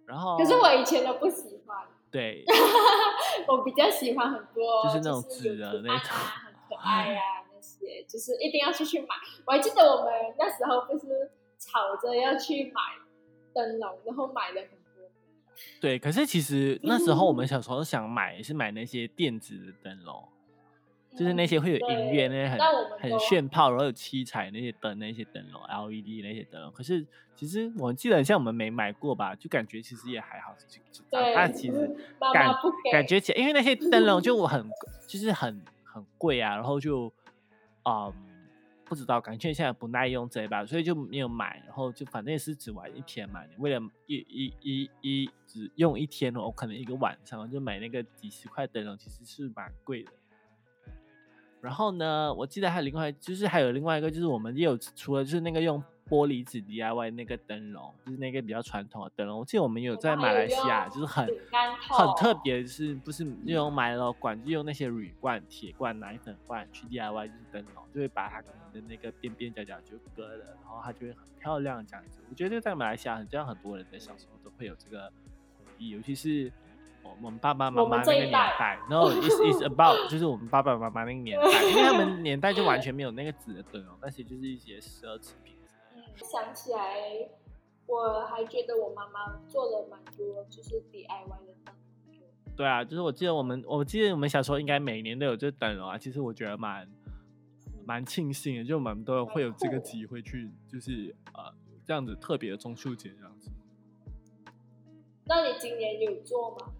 [0.07, 1.85] 然后可是我以前都不喜欢。
[2.09, 2.43] 对。
[3.47, 7.21] 我比较喜欢很多，就是那种纸的那种，很可爱呀
[7.53, 9.09] 那些，就是一定要出去买。
[9.45, 13.04] 我还记得我们那时候不是吵着要去买。
[13.55, 15.09] 灯笼，然后买了很多。
[15.79, 20.27] 对，可是其实那时候我们小时候想买是买那些电子的灯笼，
[21.15, 22.59] 就是那些会有音乐，那些很
[22.99, 26.69] 很炫炫炮，然后有七彩那些灯，那些灯笼，LED 那些灯笼。
[26.73, 30.53] 可是其实我记得像我们没买过吧，就感觉其实也还好。
[31.09, 31.89] 对，但其实
[32.33, 32.53] 感
[32.91, 34.69] 感觉起来，因为那些灯笼就 很
[35.07, 37.11] 就是很很贵啊，然后就
[37.83, 38.13] 嗯
[38.85, 41.61] 不知道，感觉现在不耐用这一把，所以就没有买。
[41.65, 50.11] 然后就反正也是只玩一天嘛，为了一一一一只用一天哦，可能一个晚上就买那个几十块灯笼，其实是蛮贵的。
[51.61, 59.39] 然后呢，我记得还有另外，就是还有另外一个，就是我们也有除了就是那个用玻璃纸 DIY 那个灯笼，就是那个比较传统的灯笼。
[59.39, 61.27] 我记得我们有在马来西亚，就是很
[61.89, 68.47] 很特别，是不是用买了管，就用那些铝罐、铁罐、奶粉罐去 DIY 就是灯笼，就会把它的
[68.87, 72.21] 那个边边角角就割了，然后它就会很漂亮这样子。
[72.29, 75.11] 我觉得在马来西亚，这样很多人的小时候都会有这个
[75.57, 76.51] 回忆，尤其是。
[77.21, 85.54] 我们爸爸妈妈那个年代，然后 is is about 就是我们爸爸妈妈那个年代，因为他们年代就完全没有那个纸的灯笼，那些就是一些奢侈品。
[86.15, 87.29] 嗯，想起来，
[87.87, 91.73] 我还觉得我妈妈做了蛮多，就是 DIY 的。
[92.55, 95.97] 对啊，就是我记得我们，我记得我们小时候应该每年都有这灯笼啊。
[95.97, 96.89] 其实我觉得蛮
[97.85, 103.51] 蛮庆幸的，就我们都会有这个机会去，就是呃这样子特别的中秋节这样子。
[105.25, 106.71] 那你今年有做吗？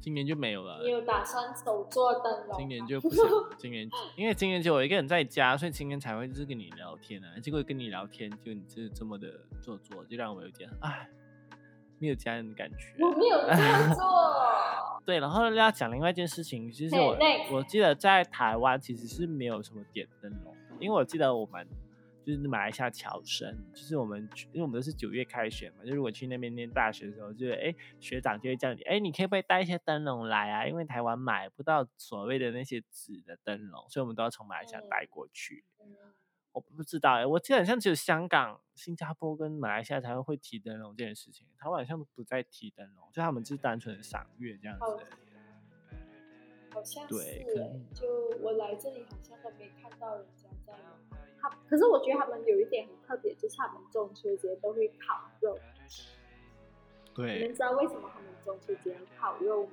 [0.00, 0.82] 今年就没有了。
[0.82, 2.56] 你有打算手做灯笼？
[2.56, 3.24] 今年就不想。
[3.58, 7.38] 今年因为今年就我一个人在家，所以今天才会就是跟你聊天啊。
[7.40, 9.28] 结果跟你聊天，就你就是这么的
[9.60, 11.08] 做作，就让我有点唉，
[11.98, 12.76] 没有家人的感觉。
[12.98, 14.02] 我没有这样 做。
[15.04, 17.16] 对，然后要讲另外一件事情，其实我
[17.52, 21.66] 我记得在台湾其实是没有什么点灯笼，因为我记得我们。
[22.36, 30.66] 就是马来西亚侨生，就是我们，因为我们都是九月开学嘛，就如果去那边念大学的时候，就哎学长就会叫你，哎你可以不可以带一些灯笼来啊？
[30.66, 35.64] 因为台湾买不到所谓的那些纸的灯笼，所以我们都要从马来西亚带过去。
[36.52, 45.06] 我不知道哎，我记得好像只有香港、新加坡跟马来西亚才会会提灯笼这件事情，台湾好像不再提灯笼，就他们就是单纯的赏月这样子。
[46.72, 47.44] 好像是，
[47.92, 48.06] 就
[48.40, 50.72] 我来这里好像都没看到人家在。
[51.40, 55.58] 他可是我觉得他们有一点很特别，就是他们中秋节都会烤肉。
[57.14, 57.38] 对。
[57.38, 59.70] 你们知道为什么他们中秋节要烤肉吗？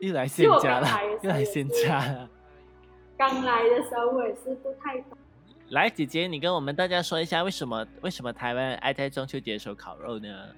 [0.00, 0.86] 又来 先加了，
[1.22, 2.30] 又来先加了。
[3.16, 5.16] 刚来的时候我也是不太懂。
[5.70, 10.54] 来，姐姐，你跟我们大家说一下，为什么为什么台湾爱在中秋节的时候烤肉呢？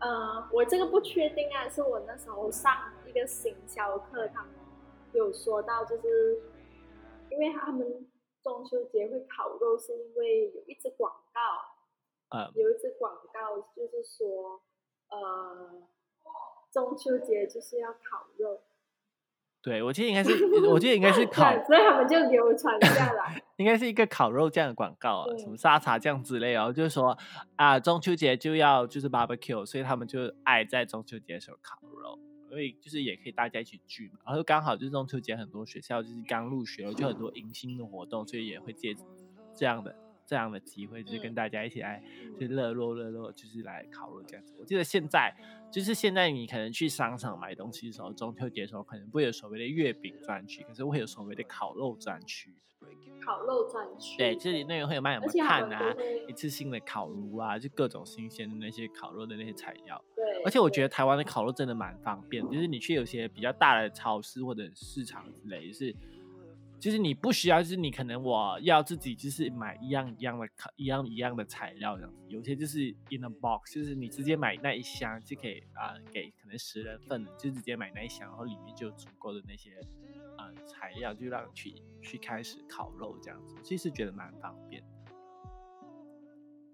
[0.00, 2.72] 呃，我这个不确定啊，是我那时候上
[3.06, 4.50] 一个行销课，他们
[5.12, 6.40] 有说到，就是。
[7.30, 8.06] 因为他们
[8.42, 14.60] 中秋节会烤肉，是因为有一支广告，呃，有一支广告就是说，
[15.08, 15.82] 呃，
[16.72, 18.60] 中秋节就是要烤肉。
[19.62, 20.32] 对，我记得应该是，
[20.70, 23.42] 我记得应该是 烤，所以他们就流传下来。
[23.56, 27.14] 应该是一个烤肉酱的广告啊，什么沙茶酱之类哦，就是说
[27.56, 32.18] 啊，中秋节就要就是 barbecue，所以他们就爱在中秋节的时候烤肉。
[32.50, 38.94] 因为就是也可以大家一起聚嘛，然后刚好就是中秋节很多学校就是刚入学，就很多迎新的活动，所以也会借
[39.56, 39.96] 这样的
[40.30, 42.00] 这样的机会，就是跟大家一起来
[42.38, 44.54] 就热络热络，就是来烤肉这样子。
[44.60, 45.34] 我记得现在
[45.72, 52.54] 就是现在你可能去商场买东西的时候，中秋节的时候可能不会有所谓的月饼专区，可是会有所谓的烤肉专区。
[53.22, 55.94] 烤肉专区，对，这里那个会有卖什么炭啊，
[56.26, 60.02] 一次性的烤炉啊，就各种新鲜的那些烤肉的那些材料。
[60.16, 65.94] 对，而且我觉得台湾的烤肉真的蛮方便，就是你去有些比较大的超市或者市场之类，是，
[66.80, 79.78] 就是你不需要，就是你可能我要自己就是买一样一样的烤一样一样的材料这样子，有些就是 in a box，就是你直接买那一箱就可以啊，给可能十人份，就直接买那一箱，然后里面就有足够的那些。
[80.64, 84.82] 材料就让去去开始烤肉这样子，其实觉得蛮方便。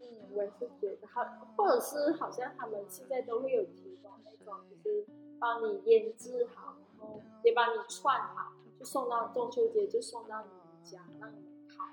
[0.00, 1.24] 嗯，我也是觉得好，
[1.56, 5.04] 或者是好像他们现在都会有提供那种，就是
[5.40, 8.52] 帮你腌制好，然后也帮你串好，
[8.86, 11.84] 送到中秋节就送到你们家让你们烤。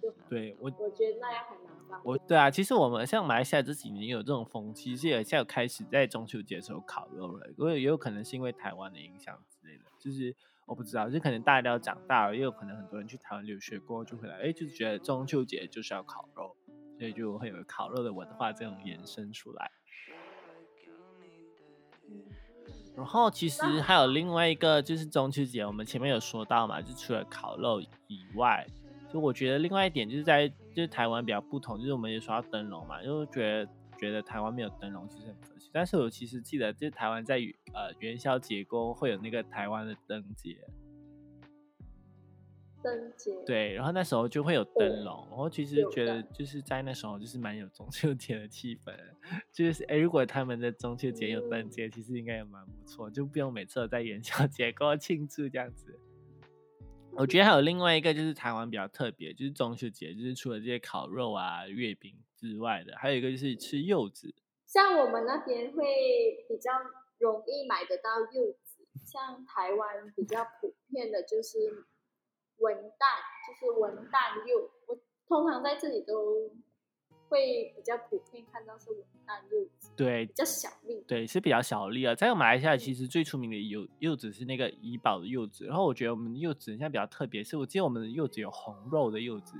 [0.00, 2.00] 就对我，我觉得那样还蛮方便。
[2.04, 7.46] 我对啊，其实我们像马来西亚这几年有这种风气，是也现在开始在中秋节的时候烤肉了。
[7.58, 10.36] 因为也有可能是因为台湾的影响之类的，就是。
[10.68, 16.56] 我不知道，就可能大家都要长大了，也有可能很多人去台湾留学过就回来，哎，就是觉得中秋节就是要烤肉，
[16.98, 19.70] 所以就会有烤肉的文化这种延伸出来。
[22.96, 28.66] 然后其实还有另外一个就是中秋节，我们前面有说到嘛，就除了烤肉以外，
[29.12, 37.36] 就我觉得另外一点就是在就是台湾比较不同，就是我们也说到灯笼嘛，就觉得觉得台湾没有灯笼其实很可惜，但是我其实记得就是台湾在
[37.74, 40.56] 呃元宵节过会有那个台湾的灯节，
[42.86, 48.94] 灯节，对，然后那时候就会有灯笼，然后其实有觉得就是在那时候就是蛮有中秋节的气氛，
[49.52, 55.98] 就是哎，如果他们的中秋节有灯嗯节，其实应该也蛮不错，就不用每次都在元宵 节给我庆祝这样子。
[57.18, 64.34] 我觉得还有另外一个就是台湾比较特别，就是中秋节，就是除了这些烤肉啊、月饼之外的，还有一个就是吃柚子。
[64.66, 65.82] 像我们那边会
[66.48, 66.72] 比较
[67.18, 71.86] 容易买得到柚子，像台湾比较普遍的就是
[72.58, 74.70] 文旦，就是文旦柚。
[74.86, 74.98] 我
[75.28, 76.50] 通常在这里都
[77.28, 81.04] 会比较普遍看到是文旦柚子，对比较小粒。
[81.06, 82.14] 对，是比较小粒啊。
[82.14, 85.66] 在马来西亚，其实最出名的柚柚子是那个怡宝的柚子。
[85.66, 89.56] 然后我觉得我们的柚子现在比较特别，是我记得我们的柚子有红肉的柚子，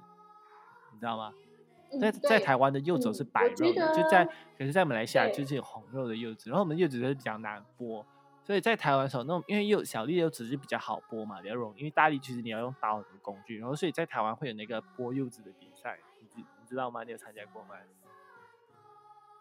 [0.93, 1.33] 你知道吗？
[1.33, 4.25] 嗯在在台湾的柚子是嗯白肉的，就在
[4.59, 6.51] 可是，在马来西亚就是有红肉的柚子。
[6.51, 8.05] 然后我们柚子就是比较难剥，
[8.47, 11.81] 所以在台湾的时候，那种因为柚小粒的柚子是比较好剥嘛，比较容易。
[11.81, 17.03] 因为大力其实你要用刀很多工具，然后所以在台湾会有那个剥柚子的比赛，你知你知道吗？
[17.03, 17.75] 你有参加过吗？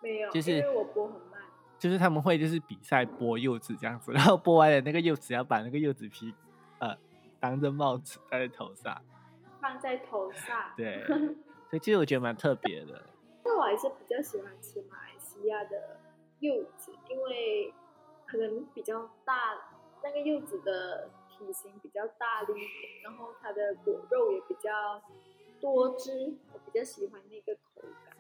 [0.02, 1.40] 没有，就是因为我剥很慢。
[1.78, 6.34] 就是他们会就是比赛剥柚子这样子，然后剥完了那个柚子要把那个柚子皮
[6.80, 6.98] 呃
[7.40, 9.00] 当着帽子戴在头上，
[9.62, 10.74] 放在头上。
[10.76, 13.04] 对，所以其实我觉得蛮特别的。
[13.46, 16.00] 但我还是比较喜欢吃马来西亚的
[16.40, 17.72] 柚子，因为
[18.26, 19.56] 可能比较大，
[20.04, 25.02] 那个柚子的体型比较大粒一点，然后它的果肉也比较
[25.60, 28.16] 多汁，我比较喜欢那个口感。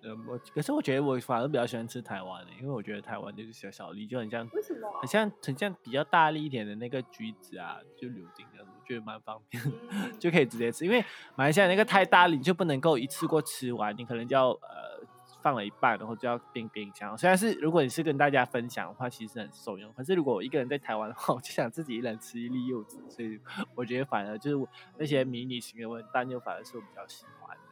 [0.00, 4.88] 嗯，我可是我觉得我反而比较喜欢吃台湾的，因为我觉得台湾就是小小粒，就很像为什么？
[5.00, 9.60] 很像很像比较大粒一点的那个橘子啊，就柳丁这样子，我觉得蛮方便。
[9.90, 11.04] 嗯 就可以直接吃，因为
[11.34, 15.04] 马来西亚那个太大了，你就不能够一次过吃完，你可能就要呃
[15.40, 17.16] 放了一半，然后就要冰冰箱。
[17.16, 23.40] 虽然是如果你是跟大家分享的话，其实很受用，可是如果我一个人在台湾的话，我就想自己一人吃一粒柚子，所以
[23.74, 24.66] 我觉得反而就是
[24.96, 27.62] 那些迷你型的文旦柚反而是我比较喜欢的。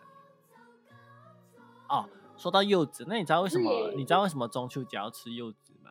[1.89, 5.91] 哦，说到柚子，那你知道为什么你知道为什么中秋节要吃柚子吗？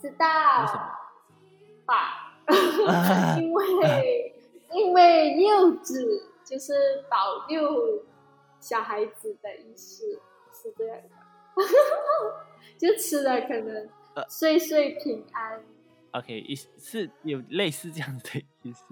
[0.00, 0.82] 知道为什么？
[1.86, 2.34] 吧？
[3.40, 4.34] 因为
[4.74, 8.04] 因为柚子就是保佑
[8.62, 10.20] 小孩子的意思，
[10.52, 11.08] 是这样的。
[12.78, 15.62] 就吃了可能呃岁岁平安。
[16.12, 18.84] OK，意思是有类似这样子的意思。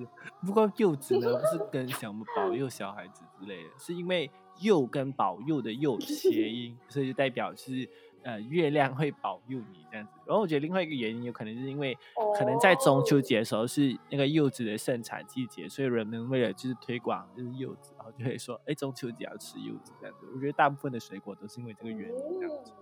[0.44, 7.88] 不过柚子呢，不是跟什么保佑小孩子之类的，是因为柚跟保佑的佑谐音，所以就代表是
[8.22, 10.12] 呃月亮会保佑你这样子。
[10.26, 11.96] 然后我觉得另外一个原因，有可能是因为
[12.36, 20.26] 可能在中秋哦节的时候是那个柚子的盛产季节，所以人们为了就是推广就是柚子，然后就会说，哎，中秋节要吃柚子这样子。
[20.34, 22.72] 我觉得大部分的水果都是因为这个原因这样子。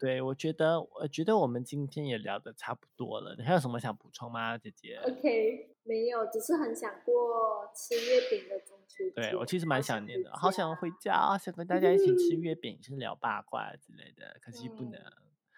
[0.00, 3.36] 对，我觉得，我觉得我们今天也聊的差不多了。
[3.38, 8.76] 你还有什么想补充吗，姐姐？OK，没有，只是很想过吃月饼的中。
[9.14, 15.00] 对我其实蛮想念的，好好想回家，好想跟大家一起吃月饼，是聊八卦之类的，可惜不嗯能。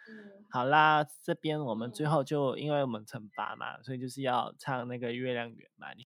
[0.06, 5.92] 嗯，好啦，这边我们最后就因为我们惩罚嘛，所以就是要唱那个月亮圆嘛。
[5.94, 6.06] 你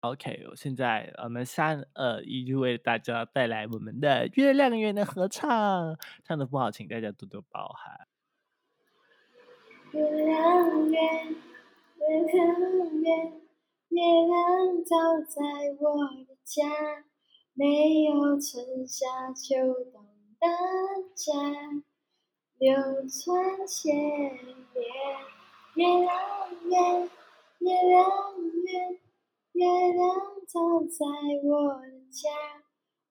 [0.00, 8.06] OK，我现在我们三二一就为大家带来我们的月亮圆的合唱，唱的不好，请大家多多包涵。
[9.92, 13.32] 月亮圆，月亮圆，
[13.88, 15.42] 月亮照在
[15.78, 17.04] 我的家，
[17.54, 19.56] 没有春夏秋
[19.90, 20.04] 冬
[20.38, 20.46] 的
[21.14, 21.32] 家，
[22.58, 22.74] 流
[23.08, 24.82] 传千年。
[25.74, 26.08] 月亮
[26.64, 27.10] 圆，
[27.58, 28.10] 月亮
[28.64, 29.00] 圆，
[29.52, 30.02] 月亮
[30.46, 31.06] 照在
[31.44, 32.30] 我的家，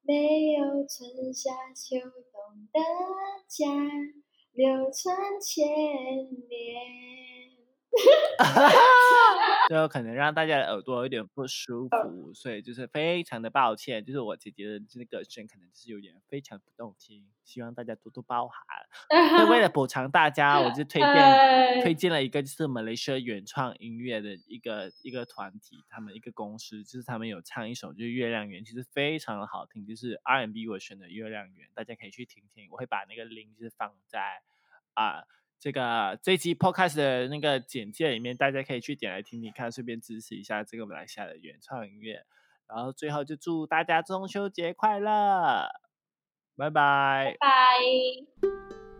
[0.04, 2.80] 没有春夏秋冬的
[3.48, 3.66] 家。
[4.54, 5.66] 流传千
[6.50, 7.41] 年。
[9.68, 18.60] 最后可能让大家的耳朵有点不舒服，所以就是非常的抱歉，就是我姐姐的这个声可能就是有点非常不动听，希望大家多多包涵。
[19.38, 34.42] 那为了补偿大家，我就推荐哎推荐了一个就是马来西亚原创音乐的一个一个团体，他们一个公司，就是他们有唱一首就是《月亮圆》，其实非常的好听，就是 R&B 我选的《月亮圆》，大家可以去听听，我会把那个 link 就是放在
[34.96, 35.24] 啊。
[35.62, 42.26] 这个这期 podcast 的那个简介里面，大家可以去点来听听看，顺便支持一下这个马来西亚的原创音乐。
[42.68, 45.70] 然后最后就祝大家中秋节快乐，
[46.57, 47.38] 拜拜。
[47.39, 48.91] 拜。